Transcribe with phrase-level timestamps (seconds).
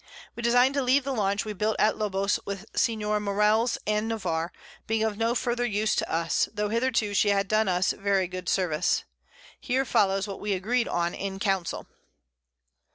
[0.35, 3.01] We design to leave the Launch we built at Lobos with Sen.
[3.01, 4.51] Morells and Navarre,
[4.87, 8.49] being of no farther use to us, tho' hitherto she had done us very good
[8.49, 9.03] Service.
[9.59, 11.85] Here follows what we agreed on in Council.